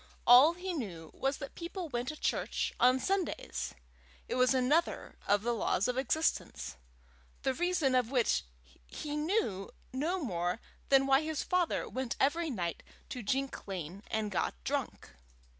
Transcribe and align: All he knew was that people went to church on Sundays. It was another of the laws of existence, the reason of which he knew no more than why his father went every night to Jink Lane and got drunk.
All 0.25 0.53
he 0.55 0.73
knew 0.73 1.11
was 1.13 1.37
that 1.37 1.53
people 1.53 1.87
went 1.87 2.07
to 2.07 2.15
church 2.17 2.73
on 2.79 2.99
Sundays. 2.99 3.75
It 4.27 4.33
was 4.33 4.51
another 4.51 5.15
of 5.27 5.43
the 5.43 5.53
laws 5.53 5.87
of 5.87 5.95
existence, 5.95 6.75
the 7.43 7.53
reason 7.53 7.93
of 7.93 8.09
which 8.09 8.43
he 8.87 9.15
knew 9.15 9.69
no 9.93 10.17
more 10.19 10.59
than 10.89 11.05
why 11.05 11.21
his 11.21 11.43
father 11.43 11.87
went 11.87 12.15
every 12.19 12.49
night 12.49 12.81
to 13.09 13.21
Jink 13.21 13.67
Lane 13.67 14.01
and 14.09 14.31
got 14.31 14.55
drunk. 14.63 15.11